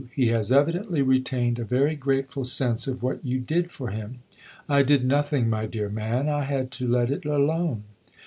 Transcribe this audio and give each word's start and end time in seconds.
He 0.15 0.29
has 0.29 0.51
evidently 0.51 1.03
retained 1.03 1.59
a 1.59 1.63
very 1.63 1.95
grateful 1.95 2.43
sense 2.43 2.87
of 2.87 3.03
what 3.03 3.23
you 3.23 3.37
did 3.39 3.69
for 3.69 3.89
him."" 3.91 4.21
I 4.67 4.81
did 4.81 5.05
nothing, 5.05 5.47
my 5.47 5.67
dear 5.67 5.89
man 5.89 6.27
I 6.27 6.41
had 6.43 6.71
to 6.71 6.87
let 6.87 7.11
it 7.11 7.23
alone." 7.23 7.83